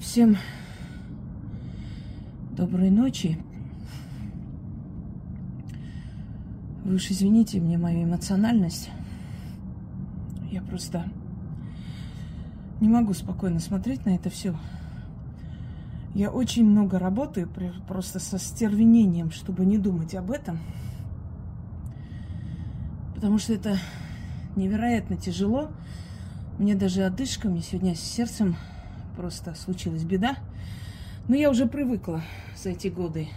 [0.00, 0.36] Всем
[2.50, 3.38] доброй ночи.
[6.84, 8.90] Вы уж извините мне мою эмоциональность.
[10.50, 11.08] Я просто
[12.80, 14.54] не могу спокойно смотреть на это все.
[16.14, 17.48] Я очень много работаю,
[17.88, 20.58] просто со стервенением, чтобы не думать об этом.
[23.14, 23.78] Потому что это
[24.54, 25.70] невероятно тяжело.
[26.58, 28.56] Мне даже одышками сегодня с сердцем
[29.14, 30.36] просто случилась беда.
[31.28, 32.22] Но я уже привыкла
[32.56, 33.28] за эти годы.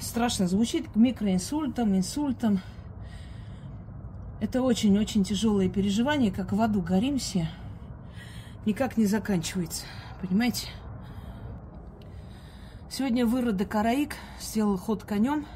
[0.00, 2.60] Страшно звучит к микроинсультам, инсультам.
[4.40, 6.84] Это очень-очень тяжелое переживание, как в аду
[7.18, 7.48] все.
[8.66, 9.84] Никак не заканчивается.
[10.20, 10.68] Понимаете?
[12.90, 15.46] Сегодня вырод Караик сделал ход конем,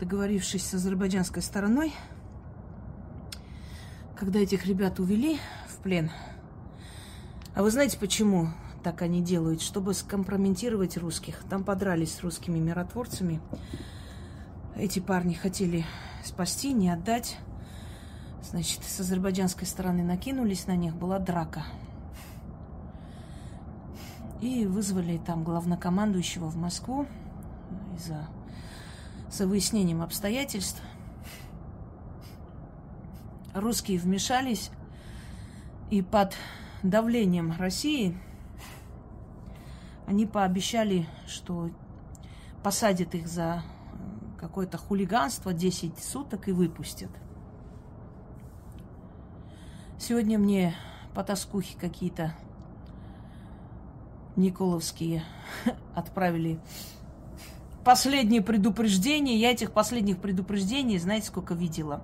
[0.00, 1.92] договорившись с азербайджанской стороной.
[4.16, 5.38] Когда этих ребят увели
[5.68, 6.10] в плен–
[7.54, 8.48] а вы знаете, почему
[8.82, 9.62] так они делают?
[9.62, 11.42] Чтобы скомпрометировать русских.
[11.48, 13.40] Там подрались с русскими миротворцами.
[14.76, 15.84] Эти парни хотели
[16.24, 17.38] спасти, не отдать.
[18.42, 21.64] Значит, с азербайджанской стороны накинулись на них, была драка.
[24.40, 27.06] И вызвали там главнокомандующего в Москву
[27.96, 28.28] из-за
[29.34, 30.80] за выяснением обстоятельств.
[33.52, 34.70] Русские вмешались
[35.90, 36.36] и под
[36.84, 38.16] давлением России
[40.06, 41.70] они пообещали, что
[42.62, 43.62] посадят их за
[44.38, 47.10] какое-то хулиганство 10 суток и выпустят.
[49.98, 50.74] Сегодня мне
[51.14, 52.34] потаскухи какие-то
[54.36, 55.24] Николовские
[55.94, 56.60] отправили
[57.84, 59.38] последние предупреждения.
[59.38, 62.02] Я этих последних предупреждений, знаете, сколько видела?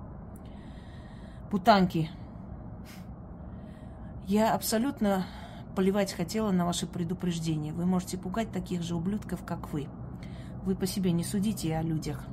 [1.51, 2.09] Путанки
[4.31, 5.25] я абсолютно
[5.75, 7.73] поливать хотела на ваши предупреждения.
[7.73, 9.89] Вы можете пугать таких же ублюдков, как вы.
[10.63, 12.23] Вы по себе не судите о людях.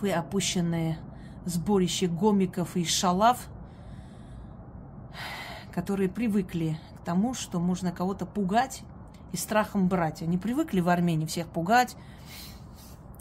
[0.00, 0.98] Вы опущенные
[1.44, 3.48] сборище гомиков и шалав,
[5.72, 8.82] которые привыкли к тому, что можно кого-то пугать
[9.32, 10.22] и страхом брать.
[10.22, 11.96] Они привыкли в Армении всех пугать,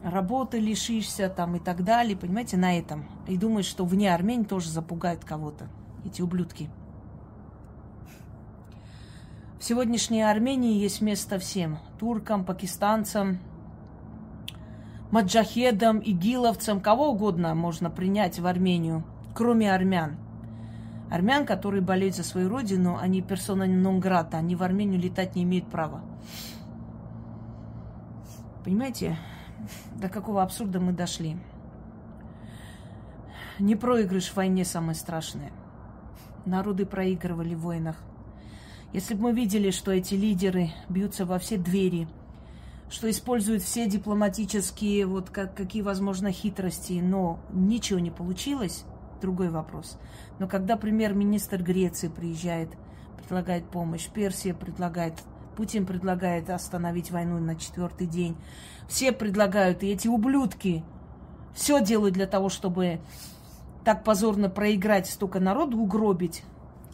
[0.03, 3.05] работы лишишься там и так далее, понимаете, на этом.
[3.27, 5.67] И думают, что вне Армении тоже запугают кого-то,
[6.05, 6.69] эти ублюдки.
[9.63, 11.79] В сегодняшней Армении есть место всем.
[11.97, 13.39] Туркам, пакистанцам,
[15.09, 20.17] маджахедам, игиловцам, кого угодно можно принять в Армению, кроме армян.
[21.09, 25.71] Армян, которые болеют за свою родину, они персона нон-грата, они в Армению летать не имеют
[25.71, 26.01] права.
[28.65, 29.17] Понимаете,
[29.95, 31.37] до какого абсурда мы дошли?
[33.59, 35.53] Не проигрыш в войне самое страшное.
[36.45, 37.95] Народы проигрывали в войнах.
[38.93, 42.07] Если бы мы видели, что эти лидеры бьются во все двери,
[42.91, 48.85] что используют все дипломатические, вот как, какие, возможно, хитрости, но ничего не получилось,
[49.19, 49.97] другой вопрос.
[50.37, 52.69] Но когда премьер-министр Греции приезжает,
[53.17, 55.15] предлагает помощь, Персия предлагает,
[55.57, 58.37] Путин предлагает остановить войну на четвертый день,
[58.87, 60.83] все предлагают, и эти ублюдки
[61.55, 62.99] все делают для того, чтобы
[63.83, 66.43] так позорно проиграть, столько народу угробить,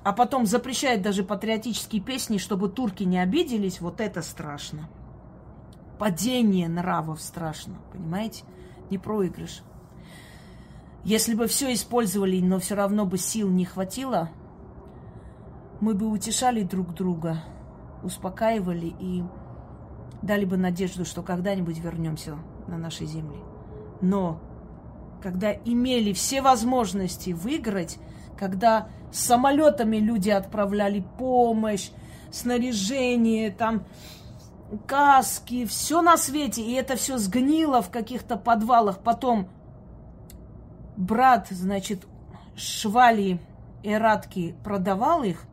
[0.04, 4.90] а потом запрещает даже патриотические песни, чтобы турки не обиделись, вот это страшно.
[5.98, 8.46] Падение нравов страшно, понимаете?
[8.90, 9.62] Не проигрыш.
[11.04, 14.30] Если бы все использовали, но все равно бы сил не хватило,
[15.82, 17.44] мы бы утешали друг друга,
[18.04, 19.24] успокаивали и
[20.22, 22.38] дали бы надежду, что когда-нибудь вернемся
[22.68, 23.40] на наши земли.
[24.02, 24.42] Но
[25.22, 27.98] когда имели все возможности выиграть,
[28.40, 31.90] когда самолетами люди отправляли помощь,
[32.32, 33.84] снаряжение, там
[34.88, 39.00] каски, все на свете, и это все сгнило в каких-то подвалах.
[39.00, 39.50] Потом
[40.96, 42.08] брат, значит,
[42.56, 43.42] Швали
[43.84, 45.44] и Радки продавал их,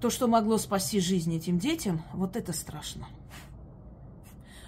[0.00, 3.08] то, что могло спасти жизнь этим детям, вот это страшно.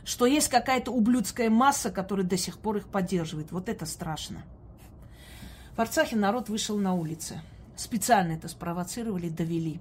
[0.04, 4.42] Что есть какая-то ублюдская масса, которая до сих пор их поддерживает, вот это страшно.
[5.76, 7.42] В Арцахе народ вышел на улицы.
[7.76, 9.78] Специально это спровоцировали, довели.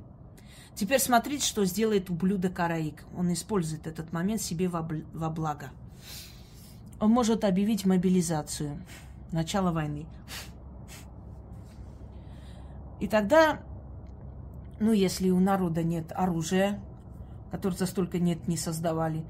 [0.76, 3.06] Теперь смотрите, что сделает ублюдок Араик.
[3.16, 5.70] Он использует этот момент себе во, во благо.
[7.00, 8.78] Он может объявить мобилизацию.
[9.32, 10.06] Начало войны.
[13.00, 13.62] И тогда,
[14.82, 16.82] ну, если у народа нет оружия,
[17.52, 19.24] которое за столько нет не создавали,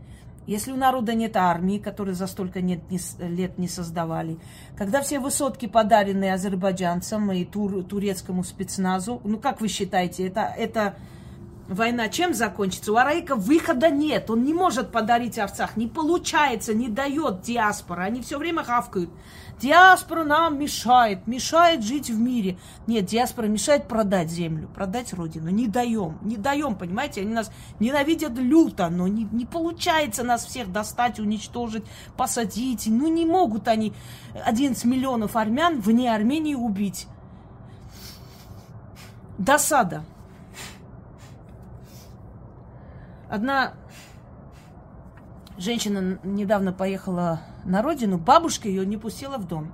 [0.48, 4.38] если у народа нет армии, которые за столько нет, не, лет не создавали,
[4.78, 10.96] когда все высотки подарены азербайджанцам и тур, турецкому спецназу, ну как вы считаете, это, это
[11.68, 12.92] война чем закончится?
[12.92, 14.30] У Араика выхода нет.
[14.30, 15.78] Он не может подарить Арцах.
[15.78, 18.04] Не получается, не дает диаспора.
[18.04, 19.10] Они все время хавкают.
[19.60, 22.58] Диаспора нам мешает, мешает жить в мире.
[22.88, 25.50] Нет, диаспора мешает продать землю, продать родину.
[25.50, 27.22] Не даем, не даем, понимаете?
[27.22, 31.86] Они нас ненавидят люто, но не, не получается нас всех достать, уничтожить,
[32.18, 32.88] посадить.
[32.88, 33.94] Ну не могут они
[34.46, 37.08] 11 миллионов армян вне Армении убить.
[39.38, 40.04] Досада.
[43.30, 43.74] Одна
[45.58, 49.72] женщина недавно поехала на родину, бабушка ее не пустила в дом.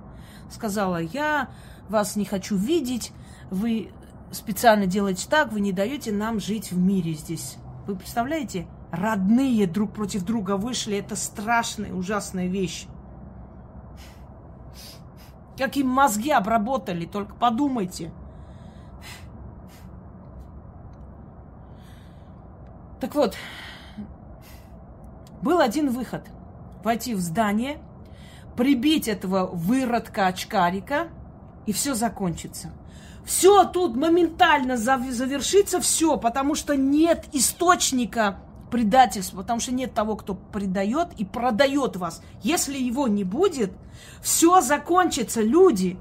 [0.50, 1.50] Сказала, я
[1.88, 3.12] вас не хочу видеть,
[3.50, 3.90] вы
[4.30, 7.56] специально делаете так, вы не даете нам жить в мире здесь.
[7.86, 8.66] Вы представляете?
[8.90, 12.86] Родные друг против друга вышли, это страшная, ужасная вещь.
[15.56, 18.10] Как им мозги обработали, только подумайте.
[23.02, 23.34] Так вот,
[25.42, 26.22] был один выход.
[26.84, 27.78] Войти в здание,
[28.56, 31.08] прибить этого выродка-очкарика,
[31.66, 32.70] и все закончится.
[33.24, 38.38] Все тут моментально завершится, все, потому что нет источника
[38.70, 42.22] предательства, потому что нет того, кто предает и продает вас.
[42.44, 43.72] Если его не будет,
[44.22, 45.98] все закончится, люди.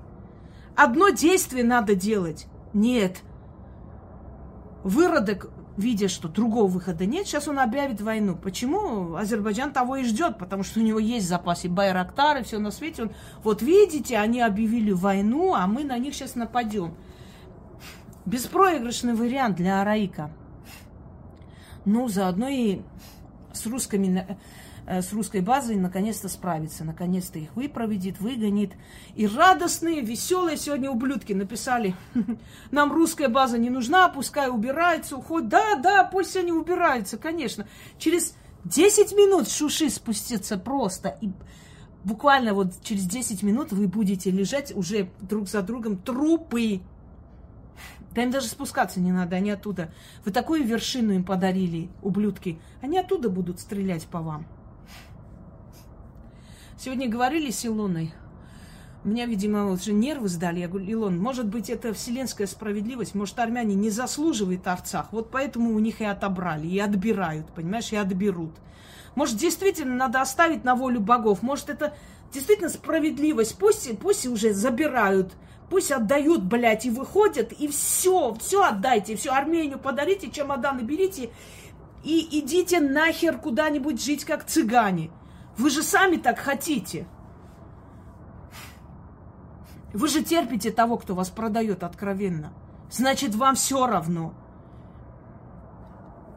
[0.76, 2.46] Одно действие надо делать.
[2.74, 3.22] Нет.
[4.84, 8.36] Выродок видя, что другого выхода нет, сейчас он объявит войну.
[8.36, 9.16] Почему?
[9.16, 11.70] Азербайджан того и ждет, потому что у него есть в запасе
[12.44, 13.04] все на свете.
[13.04, 13.12] Он,
[13.44, 16.96] вот видите, они объявили войну, а мы на них сейчас нападем.
[18.26, 20.32] Беспроигрышный вариант для Араика.
[21.86, 22.82] Ну, заодно и
[23.54, 24.38] с русскими
[25.00, 28.74] с русской базой наконец-то справится, наконец-то их выпроведит, выгонит.
[29.16, 31.96] И радостные, веселые сегодня ублюдки написали,
[32.72, 35.50] нам русская база не нужна, пускай убирается, уходит.
[35.50, 37.68] Да, да, пусть они убираются, конечно.
[38.00, 38.36] Через
[38.66, 41.18] 10 минут шуши спустится просто.
[41.22, 41.32] И
[42.04, 46.82] буквально вот через 10 минут вы будете лежать уже друг за другом трупы.
[48.14, 49.94] Да им даже спускаться не надо, они оттуда.
[50.26, 52.60] Вы такую вершину им подарили, ублюдки.
[52.82, 54.46] Они оттуда будут стрелять по вам.
[56.84, 58.12] Сегодня говорили с Илоной.
[59.04, 60.62] Меня, видимо, уже нервы сдали.
[60.62, 65.76] Я говорю, Илон, может быть, это вселенская справедливость, может, армяне не заслуживают Арцах, вот поэтому
[65.76, 68.56] у них и отобрали, и отбирают, понимаешь, и отберут.
[69.14, 71.94] Может, действительно надо оставить на волю богов, может, это
[72.34, 75.34] действительно справедливость, пусть, пусть уже забирают,
[75.70, 81.30] пусть отдают, блядь, и выходят, и все, все отдайте, все Армению подарите, чемоданы берите,
[82.04, 85.12] и идите нахер куда-нибудь жить, как цыгане.
[85.62, 87.06] Вы же сами так хотите.
[89.94, 92.52] Вы же терпите того, кто вас продает откровенно.
[92.90, 94.34] Значит, вам все равно.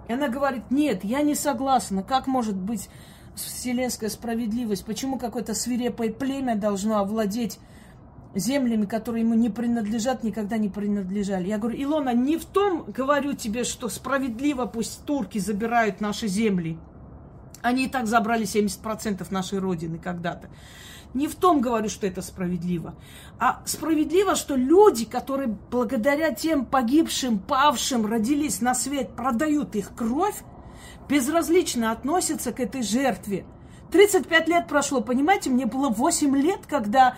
[0.08, 2.02] И она говорит, нет, я не согласна.
[2.02, 2.90] Как может быть
[3.34, 4.84] вселенская справедливость?
[4.84, 7.58] Почему какое-то свирепое племя должно овладеть
[8.34, 11.48] землями, которые ему не принадлежат, никогда не принадлежали.
[11.48, 16.78] Я говорю, Илона, не в том говорю тебе, что справедливо пусть турки забирают наши земли.
[17.64, 20.50] Они и так забрали 70% нашей Родины когда-то.
[21.14, 22.94] Не в том говорю, что это справедливо,
[23.38, 30.42] а справедливо, что люди, которые благодаря тем погибшим, павшим, родились на свет, продают их кровь,
[31.08, 33.46] безразлично относятся к этой жертве.
[33.92, 37.16] 35 лет прошло, понимаете, мне было 8 лет, когда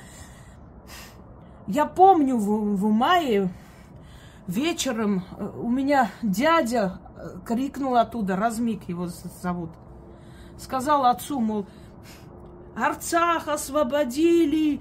[1.67, 3.51] я помню в, в мае
[4.47, 9.09] вечером э, у меня дядя э, крикнул оттуда, Размик его
[9.43, 9.71] зовут–
[10.59, 11.67] сказал отцу, мол,
[12.77, 14.81] Арцах освободили.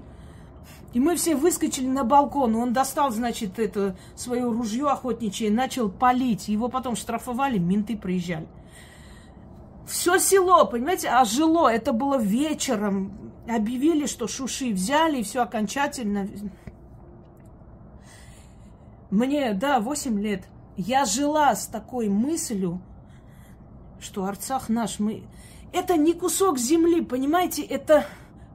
[0.92, 2.54] И мы все выскочили на балкон.
[2.56, 6.48] Он достал, значит, это свое ружье охотничье, начал палить.
[6.48, 8.48] Его потом штрафовали, менты приезжали.
[9.86, 11.68] Все село, понимаете, ожило.
[11.68, 13.32] Это было вечером.
[13.48, 16.28] Объявили, что шуши взяли, и все окончательно.
[19.10, 20.48] Мне, да, 8 лет.
[20.76, 22.80] Я жила с такой мыслью,
[24.00, 25.22] что Арцах наш, мы...
[25.72, 28.06] Это не кусок земли, понимаете, это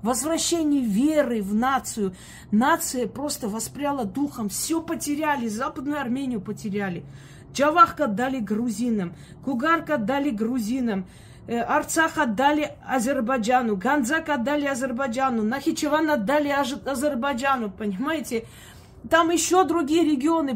[0.01, 2.15] возвращение веры в нацию.
[2.51, 7.03] Нация просто воспряла духом, все потеряли, Западную Армению потеряли.
[7.53, 9.13] Джавахк отдали грузинам,
[9.43, 11.05] Кугарк отдали грузинам,
[11.47, 18.45] э, Арцах отдали Азербайджану, Ганзак отдали Азербайджану, Нахичеван отдали Азербайджану, понимаете?
[19.09, 20.55] Там еще другие регионы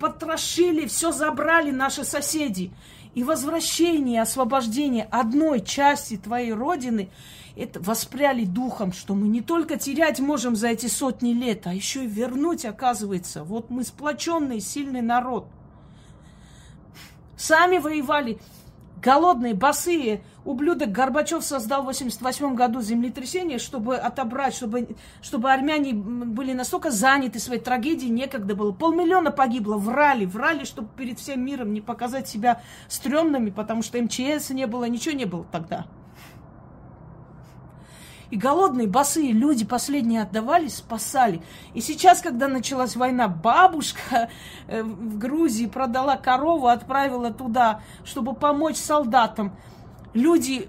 [0.00, 2.72] потрошили, все забрали наши соседи.
[3.14, 7.10] И возвращение, освобождение одной части твоей родины,
[7.56, 12.04] это воспряли духом, что мы не только терять можем за эти сотни лет, а еще
[12.04, 13.44] и вернуть, оказывается.
[13.44, 15.46] Вот мы сплоченный, сильный народ.
[17.36, 18.40] Сами воевали,
[19.04, 20.22] голодные, босые.
[20.44, 27.38] Ублюдок Горбачев создал в 88 году землетрясение, чтобы отобрать, чтобы, чтобы армяне были настолько заняты
[27.38, 28.72] своей трагедией, некогда было.
[28.72, 34.50] Полмиллиона погибло, врали, врали, чтобы перед всем миром не показать себя стрёмными, потому что МЧС
[34.50, 35.86] не было, ничего не было тогда.
[38.34, 41.40] И голодные, босые люди последние отдавались, спасали.
[41.72, 44.28] И сейчас, когда началась война, бабушка
[44.66, 49.56] э, в Грузии продала корову, отправила туда, чтобы помочь солдатам.
[50.14, 50.68] Люди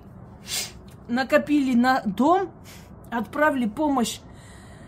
[1.07, 2.51] накопили на дом,
[3.09, 4.19] отправили помощь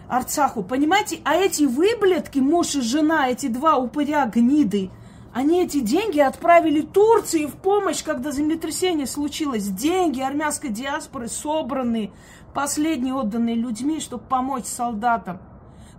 [0.07, 0.62] Арцаху.
[0.62, 1.22] Понимаете?
[1.24, 4.91] А эти выблетки, муж и жена, эти два упыря гниды,
[5.38, 9.67] они эти деньги отправили Турции в помощь, когда землетрясение случилось.
[9.67, 12.12] Деньги армянской диаспоры собраны,
[12.54, 15.39] последние отданные людьми, чтобы помочь солдатам.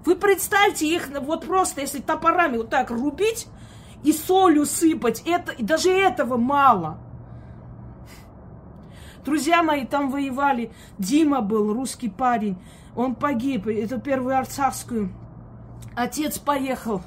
[0.04, 3.46] Вы представьте их вот просто, если топорами вот так рубить
[4.04, 6.98] и солью сыпать, это, и даже этого мало.
[9.24, 10.72] Друзья мои там воевали.
[10.98, 12.56] Дима был, русский парень.
[12.96, 13.66] Он погиб.
[13.66, 15.12] Это первую арцахскую.
[15.94, 17.02] Отец поехал.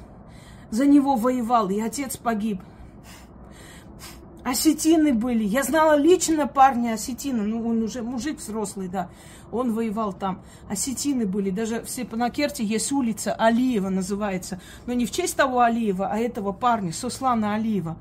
[0.70, 2.62] За него воевал, и отец погиб
[4.44, 5.44] осетины были.
[5.44, 9.08] Я знала лично парня осетина, ну он уже мужик взрослый, да.
[9.50, 10.42] Он воевал там.
[10.68, 14.60] Осетины были, даже в Степанакерте есть улица Алиева называется.
[14.86, 17.96] Но не в честь того Алиева, а этого парня, Суслана Алиева.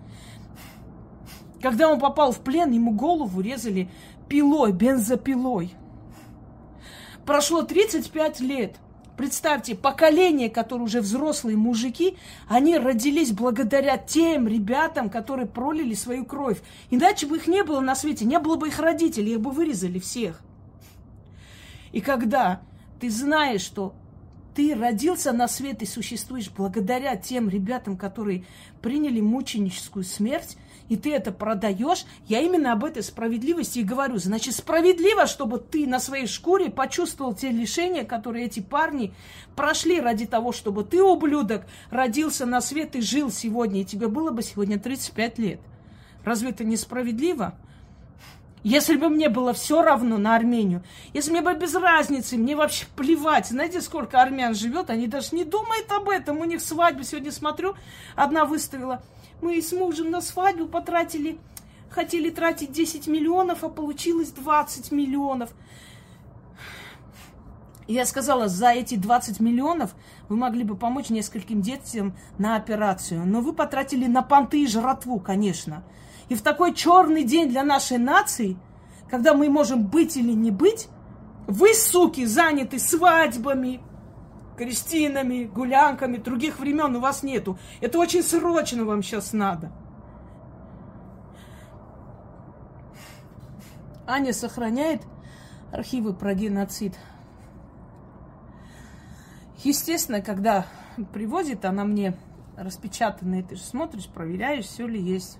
[1.61, 3.89] Когда он попал в плен, ему голову резали
[4.27, 5.73] пилой, бензопилой.
[7.25, 8.75] Прошло 35 лет–
[9.21, 16.59] Представьте, поколение, которые уже взрослые мужики, они родились благодаря тем ребятам, которые пролили свою кровь.
[16.89, 19.99] Иначе бы их не было на свете, не было бы их родителей, их бы вырезали
[19.99, 20.41] всех.
[21.91, 22.61] И когда
[22.99, 23.93] ты знаешь, что
[24.55, 28.45] ты родился на свет и существуешь благодаря тем ребятам, которые
[28.81, 30.57] приняли мученическую смерть,
[30.91, 34.17] и ты это продаешь, я именно об этой справедливости и говорю.
[34.17, 39.13] Значит, справедливо, чтобы ты на своей шкуре почувствовал те лишения, которые эти парни
[39.55, 44.31] прошли ради того, чтобы ты, ублюдок, родился на свет и жил сегодня, и тебе было
[44.31, 45.61] бы сегодня 35 лет.
[46.25, 47.55] Разве это несправедливо?
[48.61, 50.83] Если бы мне было все равно на Армению,
[51.13, 53.47] если мне бы без разницы, мне вообще плевать.
[53.47, 56.39] Знаете, сколько армян живет, они даже не думают об этом.
[56.39, 57.75] У них свадьбы, сегодня смотрю,
[58.17, 59.01] одна выставила.
[59.41, 61.39] Мы с мужем на свадьбу потратили,
[61.89, 65.49] хотели тратить 10 миллионов, а получилось 20 миллионов.
[67.87, 69.95] Я сказала, за эти 20 миллионов
[70.29, 73.25] вы могли бы помочь нескольким детям на операцию.
[73.25, 75.83] Но вы потратили на понты и жратву, конечно.
[76.29, 78.57] И в такой черный день для нашей нации,
[79.09, 80.87] когда мы можем быть или не быть,
[81.47, 83.81] вы, суки, заняты свадьбами,
[84.61, 87.57] крестинами, гулянками, других времен у вас нету.
[87.79, 89.71] Это очень срочно вам сейчас надо.
[94.05, 95.01] Аня сохраняет
[95.71, 96.95] архивы про геноцид.
[99.63, 100.67] Естественно, когда
[101.11, 102.15] привозит она мне
[102.55, 105.39] распечатанные, ты же смотришь, проверяешь, все ли есть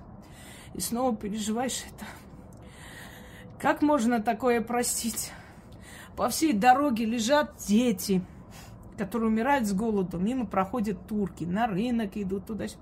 [0.74, 2.06] и снова переживаешь это.
[3.60, 5.32] Как можно такое простить?
[6.16, 8.24] По всей дороге лежат дети,
[8.98, 10.20] которые умирают с голоду.
[10.20, 12.66] Мимо проходят турки, на рынок идут туда.
[12.66, 12.78] -сюда.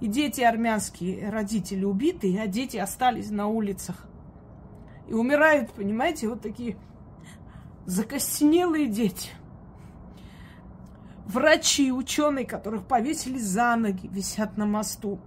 [0.00, 4.06] И дети армянские, родители убиты, а дети остались на улицах.
[5.08, 6.76] И умирают, понимаете, вот такие
[7.86, 9.30] закостенелые дети.
[11.26, 15.20] Врачи, ученые, которых повесили за ноги, висят на мосту.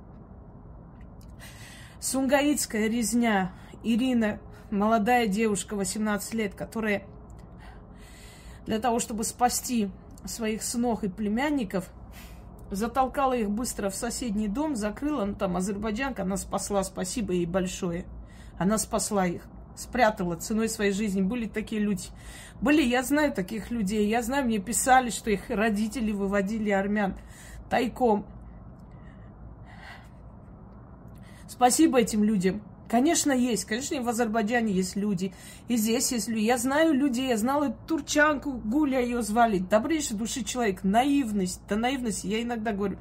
[2.00, 3.52] Сунгаитская резня.
[3.84, 4.40] Ирина,
[4.72, 7.04] молодая девушка, 18 лет, которая
[8.66, 9.90] для того, чтобы спасти
[10.26, 11.90] своих сынов и племянников,
[12.72, 18.06] затолкала их быстро в соседний дом, закрыла, ну там азербайджанка, она спасла, спасибо ей большое.
[18.58, 19.44] Она спасла их,
[19.76, 21.22] спрятала ценой своей жизни.
[21.22, 22.08] Были такие люди.
[22.62, 27.16] Были, я знаю таких людей, я знаю, мне писали, что их родители выводили армян
[27.70, 28.26] тайком.
[31.48, 32.62] Спасибо этим людям.
[32.94, 33.66] Конечно, есть.
[33.66, 35.34] Конечно, и в Азербайджане есть люди.
[35.68, 36.44] И здесь есть люди.
[36.44, 37.30] Я знаю людей.
[37.30, 39.58] Я знала турчанку, Гуля ее звали.
[39.58, 40.84] Добрейший души человек.
[40.84, 41.60] Наивность.
[41.68, 42.24] Да наивность.
[42.24, 42.98] Я иногда говорю,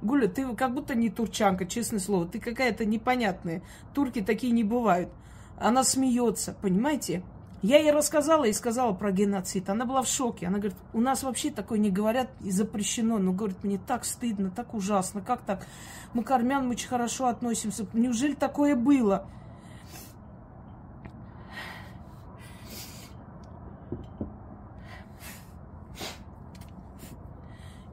[0.00, 2.24] Гуля, ты как будто не турчанка, честное слово.
[2.26, 3.60] Ты какая-то непонятная.
[3.92, 5.10] Турки такие не бывают.
[5.58, 7.22] Она смеется, понимаете?
[7.66, 9.68] Я ей рассказала и сказала про геноцид.
[9.68, 10.46] Она была в шоке.
[10.46, 13.18] Она говорит, у нас вообще такое не говорят и запрещено.
[13.18, 15.20] Но, говорит, мне так стыдно, так ужасно.
[15.20, 15.66] Как так?
[16.14, 17.84] Мы к армянам очень хорошо относимся.
[17.92, 19.26] Неужели такое было?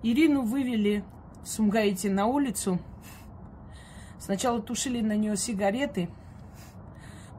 [0.04, 1.04] Ирину вывели
[1.42, 2.78] в Сумгаите на улицу.
[4.20, 6.10] Сначала тушили на нее сигареты–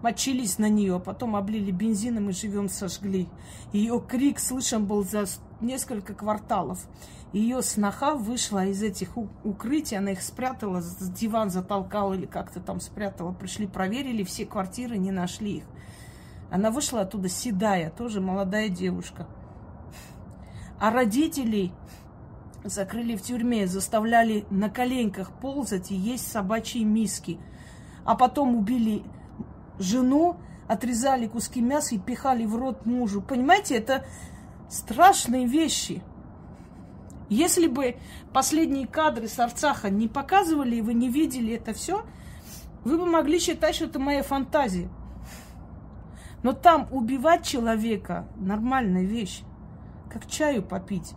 [0.04, 3.26] мочились на нее, потом облили бензином и живем сожгли.
[3.72, 5.24] Ее крик слышен был за
[5.62, 6.86] несколько кварталов.
[7.32, 13.32] Ее сноха вышла из этих укрытий, она их спрятала, диван затолкала или как-то там спрятала.
[13.32, 15.64] Пришли, проверили все квартиры, не нашли их.
[16.50, 19.26] Она вышла оттуда седая, тоже молодая девушка.
[20.78, 21.72] А родителей
[22.62, 27.38] закрыли в тюрьме, заставляли на коленках ползать и есть собачьи миски.
[28.04, 29.02] А потом убили
[29.78, 30.36] жену,
[30.68, 33.22] отрезали куски мяса и пихали в рот мужу.
[33.22, 34.04] Понимаете, это
[34.68, 36.02] страшные вещи.
[37.28, 37.96] Если бы
[38.32, 42.04] последние кадры с Арцаха не показывали, и вы не видели это все,
[42.84, 44.88] вы бы могли считать, что это моя фантазия.
[46.42, 49.42] Но там убивать человека нормальная вещь,
[50.10, 51.14] как чаю попить.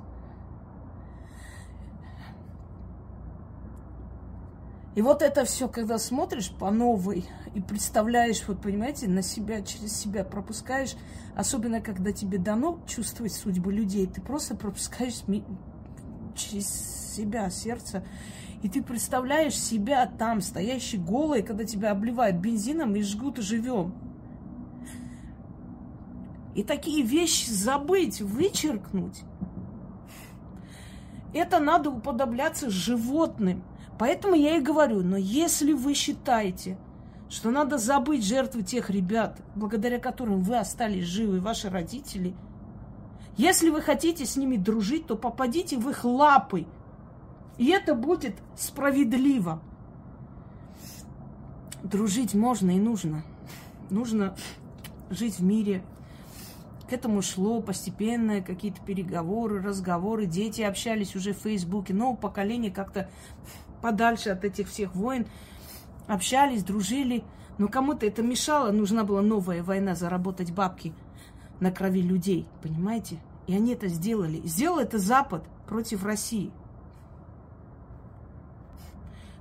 [4.96, 7.26] И вот это все, когда смотришь по новой
[7.58, 10.94] и представляешь, вот понимаете, на себя, через себя пропускаешь,
[11.36, 15.24] особенно когда тебе дано чувствовать судьбы людей, ты просто пропускаешь
[16.36, 18.06] через себя сердце,
[18.62, 23.96] и ты представляешь себя там, стоящий голый, когда тебя обливают бензином и жгут живем.
[26.54, 29.24] И такие вещи забыть, вычеркнуть.
[31.34, 33.64] Это надо уподобляться животным–
[33.98, 36.78] Поэтому я и говорю, но если вы считаете,
[37.30, 42.34] что надо забыть жертвы тех ребят, благодаря которым вы остались живы, ваши родители,
[43.38, 46.66] если вы хотите с ними дружить, то попадите в их лапы.
[47.58, 49.62] И это будет справедливо.
[51.84, 53.24] Дружить можно и нужно.
[53.92, 54.36] Нужно
[55.12, 55.84] жить в мире.
[56.90, 60.26] К этому шло постепенно какие-то переговоры, разговоры.
[60.26, 61.94] Дети общались уже в Фейсбуке.
[61.94, 63.10] Новое поколение как-то
[63.82, 65.28] подальше от этих всех войн,
[66.08, 67.24] общались, дружили.
[67.58, 70.94] Но кому-то это мешало, нужна была новая война, заработать бабки
[71.60, 73.18] на крови людей, понимаете?
[73.48, 74.42] И они это сделали.
[74.46, 76.52] Сделал это Запад против России.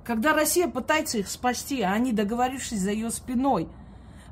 [0.03, 3.67] Когда Россия пытается их спасти, а они, договорившись за ее спиной,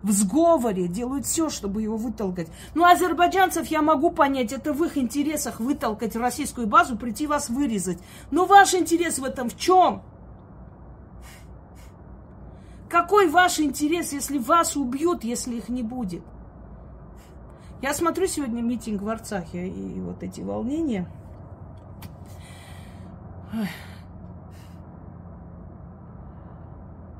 [0.01, 2.47] в сговоре делают все, чтобы его вытолкать.
[2.75, 7.97] Ну, азербайджанцев я могу понять, это в их интересах вытолкать российскую базу, прийти вас вырезать.
[8.31, 10.03] Но ваш интерес в этом в чем?
[12.95, 16.23] Какой ваш интерес, если вас убьют, если их не будет?
[17.81, 21.05] Я смотрю сегодня митинг в Арцахе и вот эти волнения.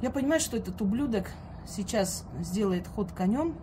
[0.02, 1.30] Я понимаю, что этот ублюдок
[1.68, 3.56] сейчас сделает ход конем,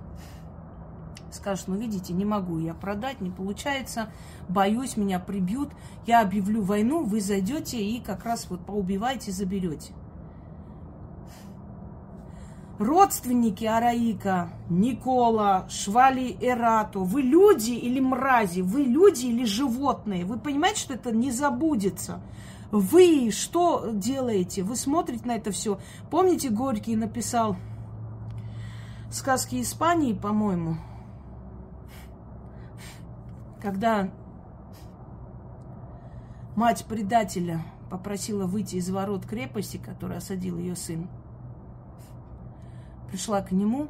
[1.30, 4.12] скажет, ну видите, не могу я продать, не получается,
[4.50, 5.70] боюсь, меня прибьют,
[6.06, 9.94] я объявлю войну, вы зайдете и как раз вот поубиваете, заберете.
[12.82, 20.80] Родственники Араика, Никола, Швали Эрату, вы люди или мрази, вы люди или животные, вы понимаете,
[20.80, 22.20] что это не забудется.
[22.72, 24.62] Вы что делаете?
[24.62, 25.78] Вы смотрите на это все.
[26.10, 27.56] Помните, Горький написал
[29.10, 30.76] сказки Испании, по-моему,
[33.60, 34.10] когда
[36.56, 41.08] мать предателя попросила выйти из ворот крепости, которую осадил ее сын,
[43.12, 43.88] пришла к нему,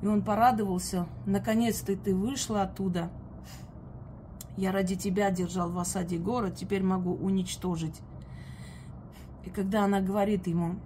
[0.00, 3.10] и он порадовался, наконец-то ты вышла оттуда.
[4.56, 8.00] Я ради тебя держал в осаде город, теперь могу уничтожить.
[9.44, 10.76] И когда она говорит ему,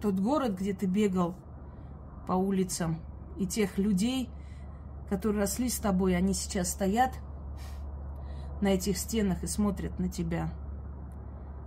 [0.00, 1.34] тот город, где ты бегал
[2.28, 3.00] по улицам.
[3.36, 4.30] И тех людей,
[5.10, 7.10] которые росли с тобой, они сейчас стоят
[8.60, 10.50] на этих стенах и смотрят на тебя.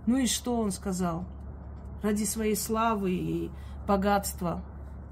[0.06, 1.26] Ну и что он сказал?
[2.02, 3.50] Ради своей славы и
[3.86, 4.62] богатства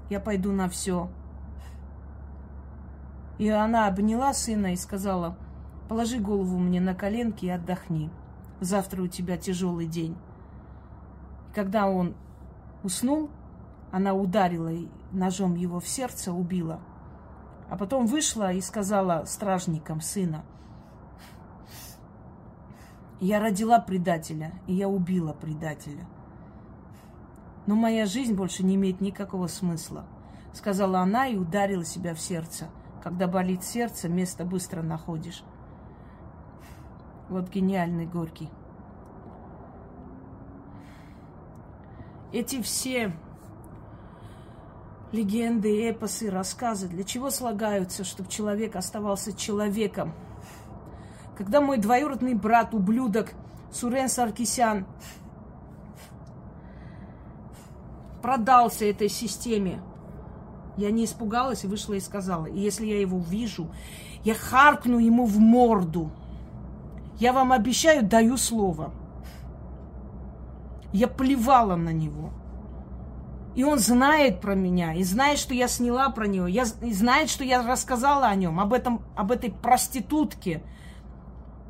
[0.09, 1.09] я пойду на все.
[3.37, 5.37] И она обняла сына и сказала,
[5.89, 8.09] положи голову мне на коленки и отдохни.
[8.59, 10.15] Завтра у тебя тяжелый день.
[11.55, 12.15] Когда он
[12.83, 13.29] уснул,
[13.91, 14.71] она ударила
[15.11, 16.79] ножом его в сердце, убила.
[17.69, 20.43] А потом вышла и сказала стражникам сына,
[23.21, 26.07] я родила предателя, и я убила предателя.
[27.65, 30.05] Но моя жизнь больше не имеет никакого смысла.
[30.53, 32.67] сказала она и ударила себя в сердце.
[33.03, 35.43] Когда болит сердце, место быстро находишь.
[37.29, 38.49] Вот гениальный Горький.
[42.33, 43.13] Эти все
[45.11, 50.13] легенды, эпосы, рассказы, для чего слагаются, чтобы человек оставался человеком?
[51.37, 53.33] Когда мой двоюродный брат, ублюдок,
[53.71, 54.85] Сурен Саркисян,
[58.21, 59.81] продался этой системе,
[60.77, 63.69] я не испугалась вышла и сказала, и если я его вижу,
[64.23, 66.11] я харкну ему в морду.
[67.19, 68.91] Я вам обещаю, даю слово.
[70.93, 72.31] Я плевала на него.
[73.55, 77.29] И он знает про меня, и знает, что я сняла про него, я, и знает,
[77.29, 80.63] что я рассказала о нем, об, этом, об этой проститутке,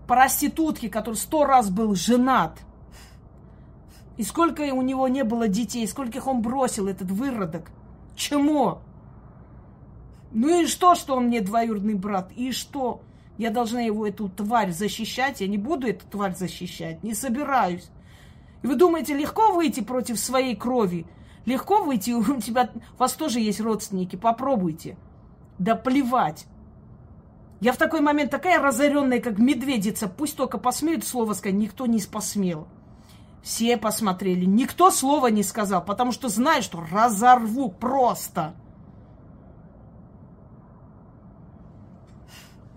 [0.08, 2.60] проститутке, который сто раз был женат.
[4.18, 7.72] И сколько у него не было детей, скольких он бросил, этот выродок.
[8.16, 8.80] Чему?
[10.32, 12.32] Ну и что, что он мне двоюродный брат?
[12.36, 13.02] И что?
[13.38, 15.42] Я должна его, эту тварь, защищать?
[15.42, 17.90] Я не буду эту тварь защищать, не собираюсь.
[18.62, 21.06] И вы думаете, легко выйти против своей крови?
[21.46, 24.98] Легко выйти, у тебя, у вас тоже есть родственники, попробуйте.
[25.58, 26.46] Да плевать.
[27.60, 32.00] Я в такой момент такая разоренная, как медведица, пусть только посмеют слово сказать, никто не
[32.00, 32.68] посмел.
[33.42, 38.54] Все посмотрели, никто слова не сказал, потому что знает, что разорву просто.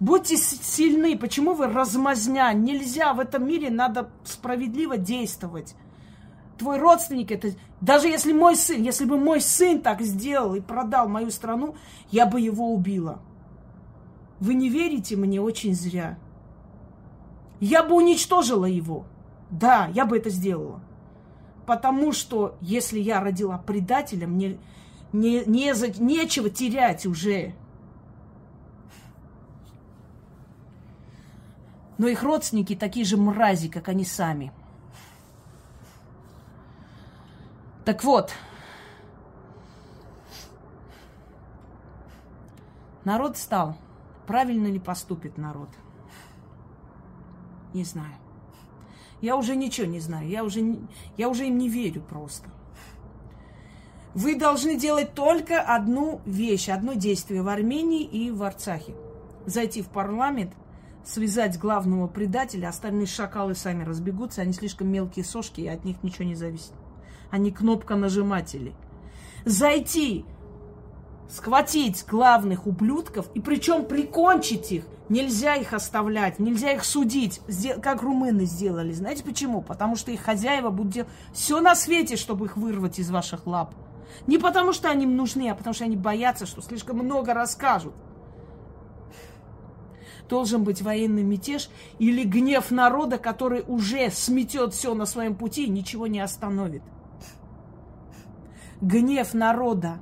[0.01, 1.17] Будьте сильны.
[1.17, 2.53] Почему вы размазня?
[2.53, 3.15] Нельзя.
[3.15, 5.75] В этом мире надо справедливо действовать
[6.59, 7.51] твой родственник это...
[7.81, 11.75] Даже если мой сын, если бы мой сын так сделал и продал мою страну,
[12.11, 13.21] я бы его убила.
[14.41, 16.19] Вы не верите мне очень зря.
[17.61, 19.07] Я бы уничтожила его.
[19.55, 20.81] Да, я бы это сделала.
[21.67, 24.59] Потому что если я родила предателя, мне
[25.13, 27.55] не, не, нечего терять уже.
[31.97, 34.53] Но их родственники такие же мрази, как они сами–
[37.85, 38.33] Так вот,
[43.05, 43.77] народ стал.
[44.27, 45.69] Правильно ли поступит народ?
[47.75, 48.15] Не знаю.
[49.25, 50.29] Я уже ничего не знаю.
[50.29, 50.79] Я уже,
[51.17, 52.49] я уже им не верю просто.
[54.15, 58.95] Вы должны делать только одну вещь, одно действие в Армении и в Арцахе.
[59.47, 60.53] Зайти в парламент,
[61.05, 66.25] связать главного предателя, остальные шакалы сами разбегутся, они слишком мелкие сошки, и от них ничего
[66.25, 66.73] не зависит
[67.35, 68.75] а не кнопка-нажиматели.
[69.45, 70.25] Зайти,
[71.35, 74.87] схватить главных ублюдков и причем прикончить их.
[75.09, 77.41] Нельзя их оставлять, нельзя их судить,
[77.83, 78.93] как румыны сделали.
[78.93, 79.61] Знаете почему?
[79.61, 83.75] Потому что их хозяева будут делать все на свете, чтобы их вырвать из ваших лап.
[84.27, 87.93] Не потому что они им нужны, а потому что они боятся, что слишком много расскажут.
[90.29, 91.69] Должен быть военный мятеж
[91.99, 96.83] или гнев народа, который уже сметет все на своем пути и ничего не остановит
[98.81, 99.99] гнев народа.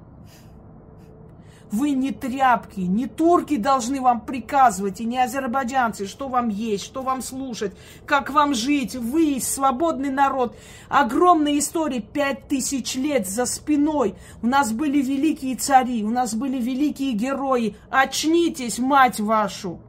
[1.72, 7.00] Вы не тряпки, не турки должны вам приказывать, и не азербайджанцы, что вам есть, что
[7.00, 7.72] вам слушать,
[8.04, 8.94] как вам жить.
[8.94, 10.54] Вы свободный народ.
[10.90, 14.14] Огромная история, пять тысяч лет за спиной.
[14.42, 17.74] У нас были великие цари, у нас были великие герои.
[17.88, 19.80] Очнитесь, мать вашу!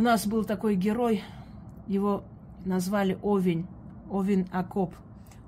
[0.00, 1.22] У нас был такой герой,
[1.86, 2.24] его
[2.64, 3.66] назвали Овень,
[4.08, 4.94] Овен Акоп.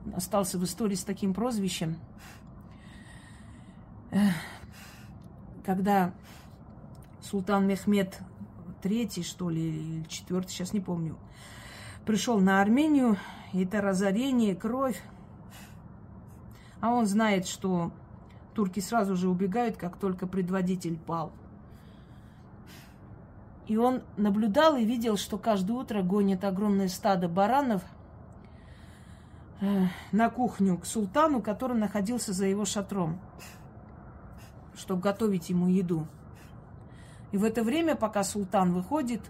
[0.04, 1.96] Он остался в истории с таким прозвищем.
[5.64, 6.12] Когда
[7.22, 8.20] султан Мехмед
[8.82, 11.16] третий, что ли, или четвертый, сейчас не помню,
[12.04, 13.16] пришел на Армению,
[13.54, 15.02] это разорение, кровь.
[16.82, 17.90] А он знает, что
[18.52, 21.32] турки сразу же убегают, как только предводитель пал.
[23.66, 27.82] И он наблюдал и видел, что каждое утро гонит огромное стадо баранов
[29.60, 33.20] э, на кухню к султану, который находился за его шатром,
[34.74, 36.06] чтобы готовить ему еду.
[37.30, 39.22] И в это время, пока султан выходит,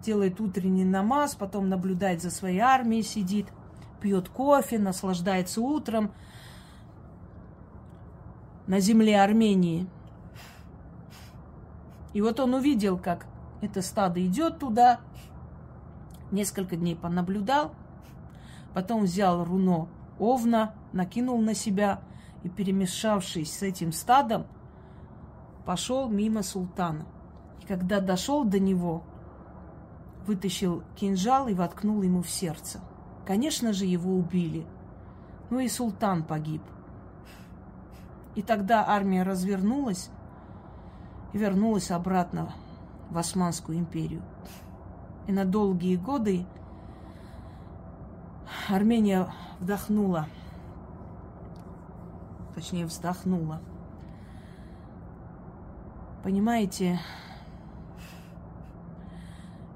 [0.00, 3.48] делает утренний намаз, потом наблюдает за своей армией, сидит,
[4.00, 6.12] пьет кофе, наслаждается утром
[8.66, 9.88] на земле Армении.
[12.12, 13.26] И вот он увидел, как
[13.64, 15.00] это стадо идет туда,
[16.30, 17.74] несколько дней понаблюдал,
[18.74, 22.00] потом взял руно овна, накинул на себя
[22.42, 24.46] и, перемешавшись с этим стадом,
[25.64, 27.06] пошел мимо султана.
[27.62, 29.02] И когда дошел до него,
[30.26, 32.80] вытащил кинжал и воткнул ему в сердце.
[33.26, 34.66] Конечно же, его убили.
[35.50, 36.62] Ну и султан погиб.
[38.34, 40.10] И тогда армия развернулась
[41.32, 42.52] и вернулась обратно
[43.14, 44.22] в Османскую империю.
[45.28, 46.44] И на долгие годы
[48.68, 50.26] Армения вдохнула,
[52.56, 53.62] точнее вздохнула.
[56.24, 56.98] Понимаете,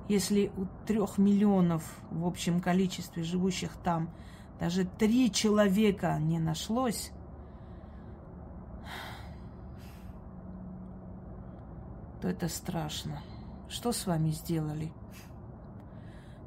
[0.09, 4.11] если у трех миллионов в общем количестве живущих там
[4.59, 7.13] даже три человека не нашлось,
[12.21, 13.23] то это страшно.
[13.69, 14.93] Что с вами сделали?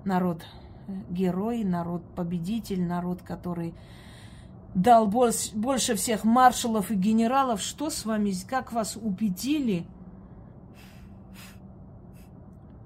[0.06, 0.44] Народ
[1.10, 3.76] герой, народ победитель, народ, который
[4.74, 7.62] дал больше всех маршалов и генералов.
[7.62, 9.86] Что с вами, как вас убедили,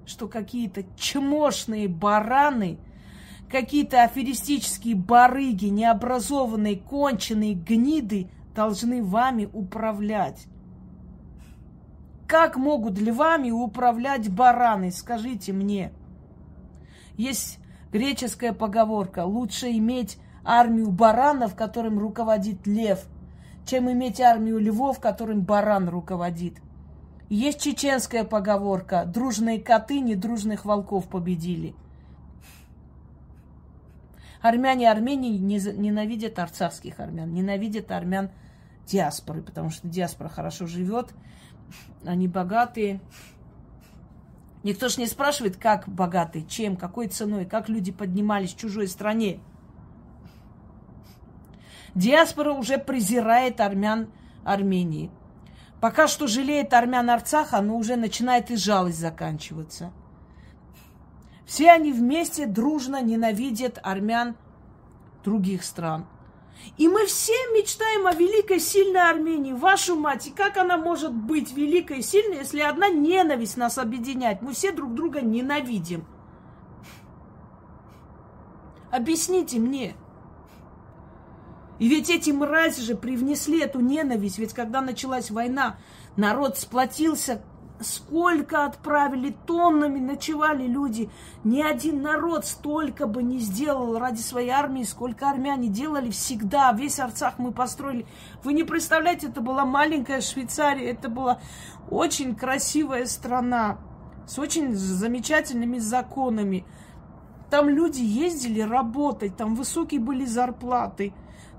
[0.04, 2.78] что какие-то чмошные бараны,
[3.50, 10.46] какие-то аферистические барыги, необразованные, конченые гниды должны вами управлять?
[12.26, 15.92] Как могут ли вами управлять бараны, скажите мне?
[17.16, 17.58] Есть
[17.92, 23.06] греческая поговорка «Лучше иметь армию баранов, которым руководит лев,
[23.64, 26.54] чем иметь армию львов, которым баран руководит».
[27.28, 31.74] Есть чеченская поговорка «Дружные коты недружных волков победили».
[34.42, 38.30] Армяне Армении ненавидят арцахских армян, ненавидят армян
[38.86, 41.12] диаспоры, потому что диаспора хорошо живет,
[42.04, 43.00] они богатые.
[44.62, 49.40] Никто ж не спрашивает, как богатые, чем, какой ценой, как люди поднимались в чужой стране.
[51.94, 54.08] Диаспора уже презирает армян
[54.44, 55.10] Армении.
[55.80, 59.92] Пока что жалеет армян Арцаха, но уже начинает и жалость заканчиваться.
[61.46, 64.36] Все они вместе дружно ненавидят армян
[65.22, 66.06] других стран–
[66.76, 69.52] и мы все мечтаем о великой, сильной Армении.
[69.52, 74.42] Вашу мать, и как она может быть великой и сильной, если одна ненависть нас объединяет?
[74.42, 76.04] Мы все друг друга ненавидим.
[78.90, 79.94] Объясните мне.
[81.78, 84.38] И ведь эти мрази же привнесли эту ненависть.
[84.38, 85.78] Ведь когда началась война,
[86.16, 87.42] народ сплотился
[87.80, 91.10] сколько отправили, тоннами ночевали люди.
[91.44, 96.72] Ни один народ столько бы не сделал ради своей армии, сколько армяне делали всегда.
[96.72, 98.06] Весь Арцах мы построили.
[98.44, 101.38] Вы не представляете, это была маленькая Швейцария, это была
[101.90, 103.78] очень красивая страна
[104.26, 106.64] с очень замечательными законами.
[107.50, 111.12] Там люди ездили работать, там высокие были зарплаты.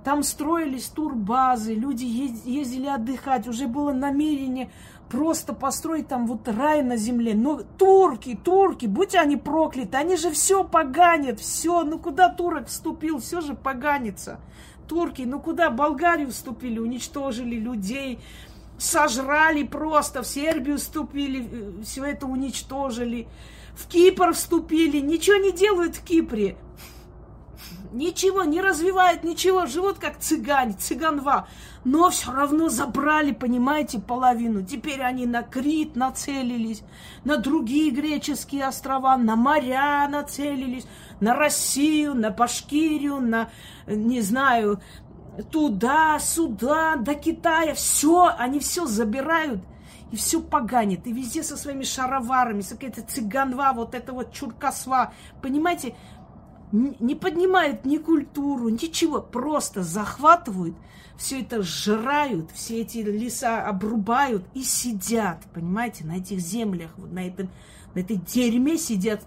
[0.08, 3.46] Там строились турбазы, люди ездили отдыхать.
[3.46, 4.72] Уже было намерение
[5.10, 7.36] просто построить там вот рай на земле.
[7.36, 11.84] Но турки, турки, будь они прокляты, они же все поганят, все.
[11.84, 14.40] Ну куда турок вступил, все же поганится.
[14.88, 18.20] Турки, ну куда Болгарию вступили, уничтожили людей,
[18.78, 23.28] сожрали просто, в Сербию вступили, э, все это уничтожили.
[23.76, 26.56] В Кипр вступили, ничего не делают в Кипре.
[27.92, 31.48] Ничего, не развивают ничего, живут как цыгане, цыганва.
[31.86, 34.62] Но все равно забрали, понимаете, половину.
[34.64, 36.84] Теперь они на Крит нацелились,
[37.24, 40.86] на другие греческие острова, на моря нацелились,
[41.20, 43.50] на Россию, на Башкирию, на,
[43.88, 44.82] не знаю,
[45.52, 47.74] туда, сюда, до Китая.
[47.74, 49.62] Все, они все забирают
[50.12, 51.06] и все поганит.
[51.06, 55.14] И везде со своими шароварами, с какой-то цыганва, вот это вот чуркасва.
[55.42, 55.96] Понимаете,
[56.72, 60.76] не поднимают ни культуру, ничего, просто захватывают,
[61.18, 67.26] все это сжирают, все эти леса обрубают и сидят, понимаете, на этих землях, вот на,
[67.26, 67.50] этом,
[67.96, 69.24] на этой дерьме сидят.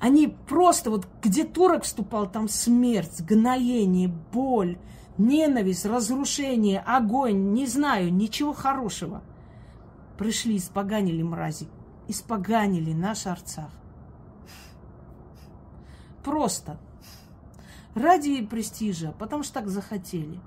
[0.00, 4.76] Они просто, вот где турок вступал, там смерть, гноение, боль,
[5.16, 9.22] ненависть, разрушение, огонь, не знаю, ничего хорошего.
[10.18, 11.68] Пришли, испоганили мрази,
[12.08, 13.70] испоганили наш Арцах.
[16.24, 16.78] Просто.
[17.94, 20.40] Ради престижа, потому что так захотели.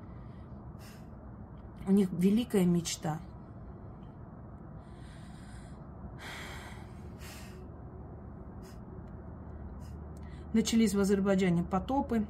[1.88, 3.20] У них великая мечта.
[10.52, 12.26] Начались в Азербайджане потопы.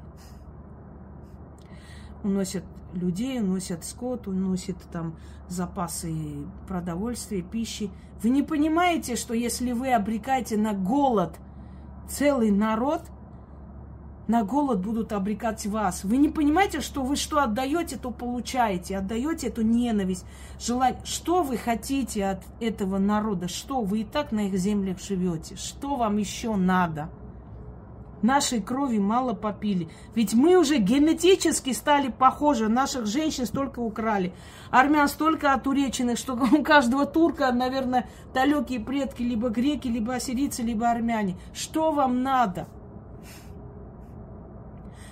[2.23, 5.15] Уносят людей, уносят скот, уносят там
[5.47, 6.13] запасы
[6.67, 7.89] продовольствия, пищи.
[8.21, 11.39] Вы не понимаете, что если вы обрекаете на голод
[12.09, 13.03] целый народ–
[14.27, 16.03] на голод будут обрекать вас.
[16.03, 18.97] Вы не понимаете, что вы что отдаете, то получаете.
[18.97, 20.25] Отдаете эту ненависть,
[20.59, 20.99] желание.
[21.03, 23.47] Что вы хотите от этого народа?
[23.47, 25.55] Что вы и так на их землях живете?
[25.55, 27.09] Что вам еще надо?
[28.21, 29.89] Нашей крови мало попили.
[30.15, 32.67] Ведь мы уже генетически стали похожи.
[32.67, 34.33] Наших женщин столько украли.
[34.71, 40.89] Армян столько отуреченных, что у каждого турка, наверное, далекие предки, либо греки, либо ассирийцы, либо
[40.89, 41.37] армяне.
[41.53, 42.67] Что вам надо?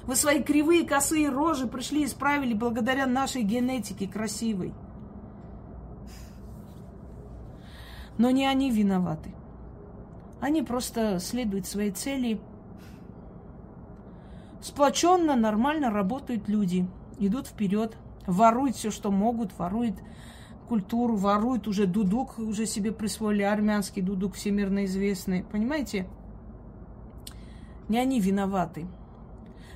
[0.08, 4.74] Вы свои кривые, косые рожи пришли и исправили благодаря нашей генетике красивой.
[8.18, 9.34] Но не они виноваты.
[10.40, 12.40] Они просто следуют своей цели.
[14.62, 16.88] Сплоченно, нормально работают люди.
[17.18, 19.96] Идут вперед, воруют все, что могут, воруют
[20.70, 25.44] культуру, воруют уже дудук, уже себе присвоили армянский дудук всемирно известный.
[25.44, 26.08] Понимаете?
[27.90, 28.88] Не они виноваты.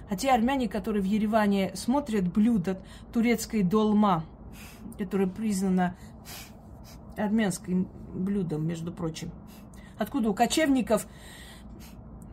[0.10, 2.82] А те армяне, которые в Ереване смотрят блюдо
[3.14, 4.26] турецкой долма,
[4.98, 5.96] которое признано
[7.16, 9.32] армянским блюдом, между прочим.
[9.98, 11.06] Откуда у кочевников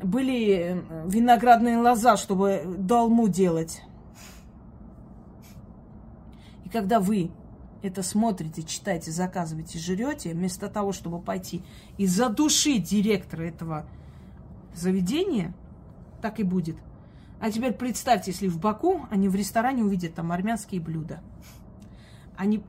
[0.03, 3.83] были э, виноградные лоза, чтобы долму делать.
[6.65, 7.31] И когда вы
[7.83, 11.62] это смотрите, читаете, заказываете, жрете, вместо того, чтобы пойти
[11.99, 13.87] и задушить директора этого
[14.75, 15.55] заведения,
[16.23, 16.77] так и будет.
[17.40, 21.20] А теперь представьте, если в Баку они в ресторане увидят там армянские блюда.
[22.37, 22.62] Они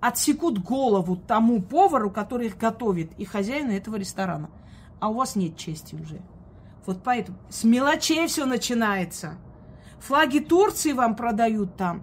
[0.00, 4.50] отсекут голову тому повару, который их готовит, и хозяину этого ресторана.
[5.00, 6.20] А у вас нет чести уже.
[6.86, 9.34] Вот поэтому с мелочей все начинается.
[9.98, 12.02] Флаги Турции вам продают там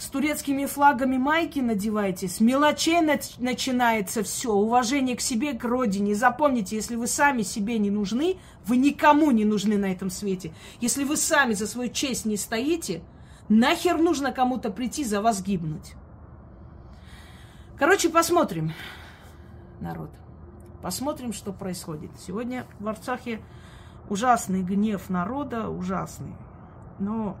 [0.00, 6.14] с турецкими флагами майки надеваете, с мелочей начинается все, уважение к себе, к родине.
[6.14, 10.54] Запомните, если вы сами себе не нужны, вы никому не нужны на этом свете.
[10.80, 13.02] Если вы сами за свою честь не стоите,
[13.50, 15.92] нахер нужно кому-то прийти за вас гибнуть.
[17.78, 18.72] Короче, посмотрим,
[19.80, 20.10] народ.
[20.80, 22.10] Посмотрим, что происходит.
[22.18, 23.42] Сегодня в Арцахе
[24.08, 26.32] ужасный гнев народа, ужасный.
[26.98, 27.36] Но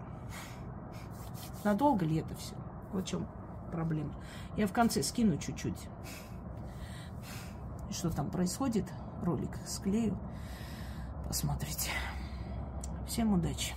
[1.64, 2.54] Надолго ли это все?
[2.92, 3.26] Вот в чем
[3.70, 4.12] проблема.
[4.56, 5.88] Я в конце скину чуть-чуть.
[7.90, 8.84] Что там происходит?
[9.22, 10.16] Ролик склею.
[11.28, 11.90] Посмотрите.
[13.06, 13.74] Всем удачи.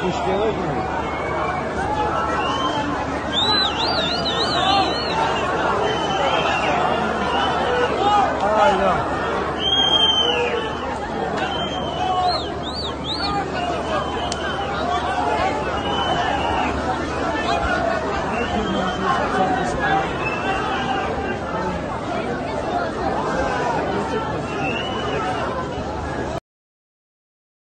[0.00, 0.95] Слушайте,